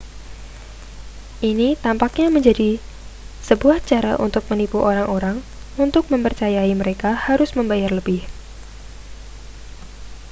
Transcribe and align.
ini 1.51 1.69
tampaknya 1.85 2.25
lebih 2.27 2.33
menjadi 2.37 2.69
sebuah 3.47 3.77
cara 3.89 4.13
untuk 4.25 4.41
menipu 4.51 4.77
orang-orang 4.91 5.37
untuk 5.85 6.03
memercayai 6.13 6.73
mereka 6.81 7.09
harus 7.27 7.49
membayar 7.59 7.91
lebih 7.99 8.21